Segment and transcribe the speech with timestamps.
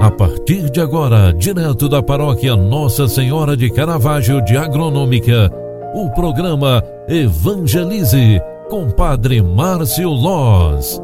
[0.00, 5.52] A partir de agora, direto da paróquia Nossa Senhora de Caravaggio de Agronômica,
[5.94, 8.40] o programa Evangelize
[8.70, 10.98] com Padre Márcio Loz.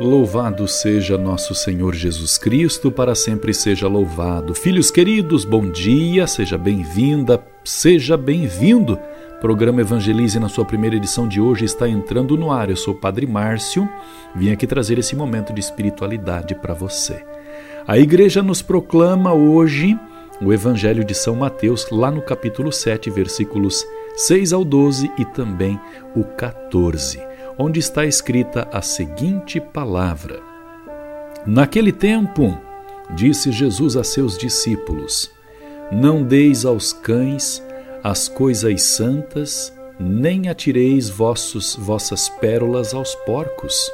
[0.00, 4.52] Louvado seja nosso Senhor Jesus Cristo, para sempre seja louvado.
[4.52, 8.98] Filhos queridos, bom dia, seja bem-vinda, seja bem-vindo
[9.40, 12.70] Programa Evangelize, na sua primeira edição de hoje, está entrando no ar.
[12.70, 13.88] Eu sou o Padre Márcio,
[14.34, 17.24] vim aqui trazer esse momento de espiritualidade para você.
[17.86, 19.96] A igreja nos proclama hoje
[20.42, 23.86] o Evangelho de São Mateus, lá no capítulo 7, versículos
[24.16, 25.80] 6 ao 12 e também
[26.16, 27.22] o 14,
[27.56, 30.40] onde está escrita a seguinte palavra:
[31.46, 32.58] Naquele tempo,
[33.14, 35.30] disse Jesus a seus discípulos:
[35.92, 37.62] Não deis aos cães
[38.02, 43.90] as coisas santas, nem atireis vossos, vossas pérolas aos porcos,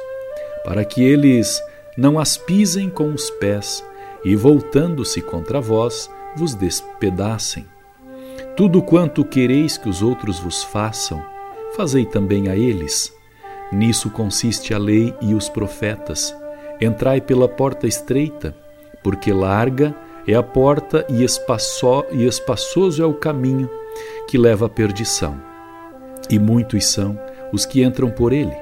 [0.63, 1.61] para que eles
[1.97, 3.83] não as pisem com os pés
[4.23, 7.65] e, voltando-se contra vós, vos despedacem.
[8.55, 11.23] Tudo quanto quereis que os outros vos façam,
[11.75, 13.13] fazei também a eles.
[13.71, 16.35] Nisso consiste a lei e os profetas.
[16.79, 18.55] Entrai pela porta estreita,
[19.03, 19.95] porque larga
[20.27, 23.69] é a porta e, e espaçoso é o caminho
[24.27, 25.39] que leva à perdição,
[26.29, 27.19] e muitos são
[27.53, 28.55] os que entram por ele.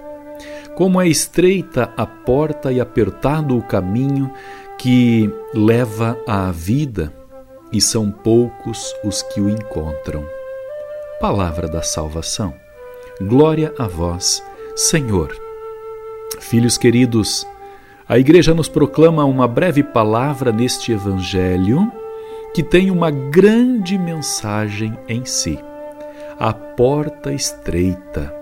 [0.76, 4.32] Como é estreita a porta e apertado o caminho
[4.78, 7.14] que leva à vida,
[7.72, 10.26] e são poucos os que o encontram.
[11.20, 12.54] Palavra da salvação.
[13.22, 14.44] Glória a vós,
[14.76, 15.36] Senhor.
[16.40, 17.48] Filhos queridos,
[18.08, 21.92] a Igreja nos proclama uma breve palavra neste Evangelho
[22.54, 25.60] que tem uma grande mensagem em si.
[26.40, 28.34] A porta estreita.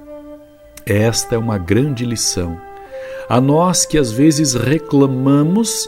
[0.86, 2.60] Esta é uma grande lição.
[3.30, 5.88] A nós que às vezes reclamamos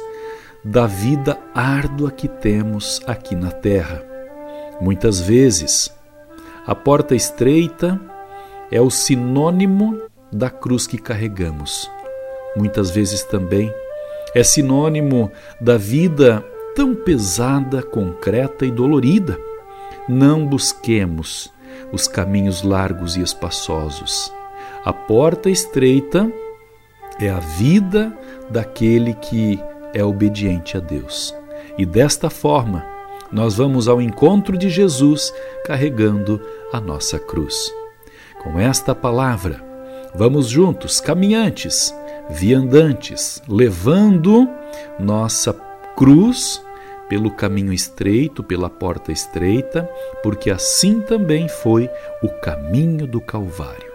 [0.63, 4.01] da vida árdua que temos aqui na terra.
[4.79, 5.93] Muitas vezes,
[6.65, 7.99] a porta estreita
[8.71, 9.99] é o sinônimo
[10.31, 11.91] da cruz que carregamos.
[12.55, 13.73] Muitas vezes também
[14.33, 16.43] é sinônimo da vida
[16.75, 19.37] tão pesada, concreta e dolorida.
[20.07, 21.51] Não busquemos
[21.91, 24.33] os caminhos largos e espaçosos.
[24.83, 26.31] A porta estreita
[27.19, 28.11] é a vida
[28.49, 29.59] daquele que
[29.93, 31.33] é obediente a Deus.
[31.77, 32.85] E desta forma,
[33.31, 35.33] nós vamos ao encontro de Jesus
[35.65, 36.41] carregando
[36.71, 37.73] a nossa cruz.
[38.43, 39.63] Com esta palavra,
[40.13, 41.95] vamos juntos, caminhantes,
[42.29, 44.49] viandantes, levando
[44.99, 45.53] nossa
[45.95, 46.63] cruz
[47.07, 49.89] pelo caminho estreito, pela porta estreita,
[50.21, 51.89] porque assim também foi
[52.21, 53.91] o caminho do Calvário.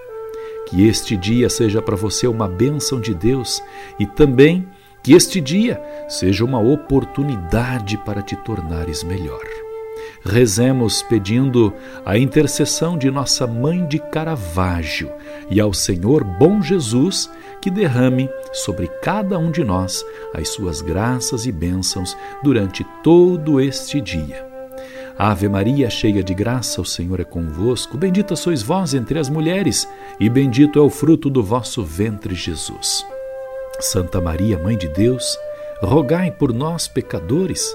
[0.69, 3.63] Que este dia seja para você uma bênção de Deus
[3.99, 4.69] e também
[5.03, 9.68] que este dia seja uma oportunidade para te tornares melhor.
[10.25, 11.73] Rezemos pedindo
[12.05, 15.11] a intercessão de nossa mãe de Caravaggio
[15.51, 17.31] e ao Senhor bom Jesus
[17.61, 24.01] que derrame sobre cada um de nós as suas graças e bênçãos durante todo este
[24.01, 24.47] dia.
[25.19, 27.97] Ave Maria, cheia de graça, o Senhor é convosco.
[27.97, 29.89] Bendita sois vós entre as mulheres,
[30.21, 33.05] e bendito é o fruto do vosso ventre, Jesus.
[33.81, 35.37] Santa Maria, Mãe de Deus,
[35.83, 37.75] rogai por nós, pecadores,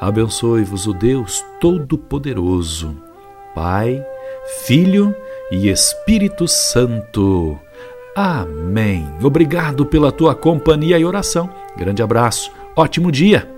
[0.00, 2.96] Abençoe-vos o Deus Todo-Poderoso,
[3.54, 4.04] Pai,
[4.64, 5.14] Filho
[5.50, 7.58] e Espírito Santo.
[8.14, 9.08] Amém.
[9.22, 11.50] Obrigado pela tua companhia e oração.
[11.76, 12.50] Grande abraço.
[12.76, 13.57] Ótimo dia.